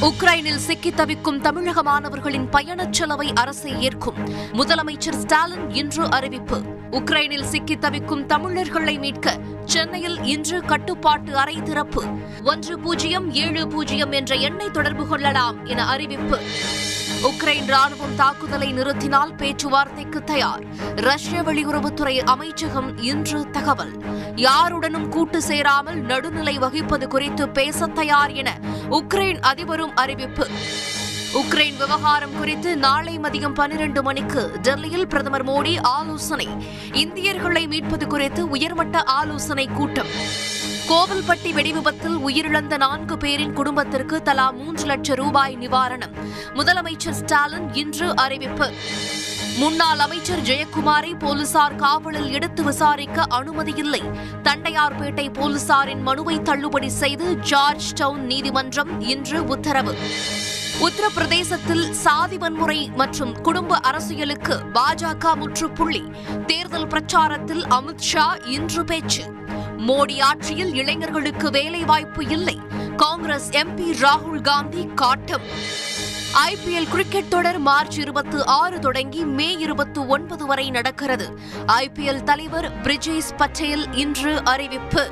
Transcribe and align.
உக்ரைனில் 0.00 0.56
சிக்கி 0.56 0.90
தவிக்கும் 0.90 1.40
தமிழக 1.40 1.82
மாணவர்களின் 1.82 2.48
பயணச் 2.48 2.92
செலவை 2.92 3.32
அரசே 3.34 3.78
ஏற்கும். 3.78 4.14
முதலமைச்சர் 4.52 5.14
ஸ்டாலின் 5.14 5.70
இன்று 5.70 6.10
அறிவிப்பு. 6.10 6.62
உக்ரைனில் 6.90 7.42
சிக்கி 7.42 7.78
தவிக்கும் 7.78 8.26
தமிழர்களை 8.26 8.98
மீட்க 8.98 9.38
சென்னையில் 9.64 10.24
இன்று 10.24 10.60
கட்டுப்பாட்டு 10.60 11.36
அறை 11.36 11.62
திறப்பு. 11.62 12.04
ஒன்று 12.44 12.78
பூஜ்ஜியம் 12.78 13.32
ஏழு 13.32 13.68
பூஜ்ஜியம் 13.68 14.12
என்ற 14.12 14.34
எண்ணை 14.34 14.70
தொடர்பு 14.70 15.06
கொள்ளலாம் 15.06 15.66
என 15.66 15.86
அறிவிப்பு. 15.86 16.38
உக்ரைன் 17.22 17.66
ராணுவம் 17.66 18.14
தாக்குதலை 18.16 18.72
நிறுத்தினால் 18.72 19.36
பேச்சுவார்த்தைக்கு 19.36 20.24
தயார். 20.24 20.64
ரஷ்ய 20.94 21.42
வெளியுறவுத்துறை 21.42 22.18
அமைச்சகம் 22.18 22.98
இன்று 22.98 23.50
தகவல். 23.50 23.92
யாருடனும் 24.36 25.08
கூட்டு 25.08 25.42
சேராமல் 25.42 26.00
நடுநிலை 26.00 26.58
வகிப்பது 26.58 27.06
குறித்து 27.06 27.48
பேச 27.48 27.86
தயார் 27.86 28.30
என 28.30 28.58
உக்ரைன் 28.90 29.40
அதிபரும் 29.40 29.96
அறிவிப்பு. 29.96 30.46
உக்ரைன் 31.34 31.76
விவகாரம் 31.76 32.38
குறித்து 32.38 32.76
நாளை 32.76 33.18
மதியம் 33.18 33.54
பன்னிரண்டு 33.54 34.02
மணிக்கு 34.02 34.50
டெல்லியில் 34.62 35.06
பிரதமர் 35.06 35.46
மோடி 35.46 35.80
ஆலோசனை. 35.82 36.48
இந்தியர்களை 36.92 37.66
மீட்பது 37.66 38.06
குறித்து 38.06 38.48
உயர்மட்ட 38.48 39.02
ஆலோசனை 39.02 39.66
கூட்டம். 39.66 40.06
கோவில்பட்டி 40.88 41.52
வெடிவிபத்தில் 41.52 42.16
உயிரிழந்த 42.26 42.76
நான்கு 42.76 43.16
பேரின் 43.16 43.52
குடும்பத்திற்கு 43.52 44.22
தலா 44.22 44.50
மூன்று 44.50 44.86
லட்சம் 44.86 45.16
ரூபாய் 45.16 45.56
நிவாரணம். 45.60 46.14
முதலமைச்சர் 46.54 47.10
ஸ்டாலின் 47.10 47.74
இன்று 47.74 48.16
அறிவிப்பு. 48.16 48.72
முன்னாள் 49.56 49.98
அமைச்சர் 49.98 50.42
ஜெயக்குமாரை 50.42 51.18
போலீசார் 51.18 51.76
காவலில் 51.76 52.30
எடுத்து 52.30 52.62
விசாரிக்க 52.62 53.22
அனுமதியில்லை. 53.30 54.02
தண்டையார்பேட்டை 54.42 55.32
போலீசாரின் 55.32 56.02
மனுவை 56.02 56.42
தள்ளுபடி 56.42 56.88
செய்து 56.88 57.38
ஜார்ஜ் 57.38 57.94
டவுன் 57.94 58.24
நீதிமன்றம் 58.24 59.00
இன்று 59.00 59.44
உத்தரவு. 59.44 59.94
உத்தரப்பிரதேசத்தில் 60.80 61.90
சாதி 61.90 62.38
வன்முறை 62.38 62.90
மற்றும் 62.96 63.40
குடும்ப 63.40 63.76
அரசியலுக்கு 63.76 64.60
பாஜக 64.74 65.34
முற்றுப்புள்ளி. 65.34 66.02
தேர்தல் 66.46 66.86
பிரச்சாரத்தில் 66.86 67.64
அமித்ஷா 67.70 68.46
இன்று 68.46 68.84
பேச்சு. 68.84 69.22
மோடி 69.78 70.20
ஆட்சியில் 70.20 70.74
இளைஞர்களுக்கு 70.74 71.50
வேலைவாய்ப்பு 71.50 72.26
இல்லை. 72.28 72.60
காங்கிரஸ் 72.96 73.50
எம்பி 73.50 73.94
ராகுல் 74.00 74.40
காந்தி 74.40 74.88
காட்டம். 74.94 75.42
ஐபிஎல் 76.48 76.90
கிரிக்கெட் 76.90 77.28
தொடர் 77.28 77.58
மார்ச் 77.58 77.98
இருபத்தி 77.98 78.44
ஆறு 78.44 78.78
தொடங்கி 78.78 79.24
மே 79.24 79.58
இருபத்தி 79.58 80.00
ஒன்பது 80.00 80.46
வரை 80.46 80.70
நடக்கிறது. 80.70 81.38
ஐபிஎல் 81.66 82.22
தலைவர் 82.22 82.82
பிரிஜேஷ் 82.82 83.36
பட்டேல் 83.36 83.92
இன்று 83.92 84.44
அறிவிப்பு. 84.44 85.08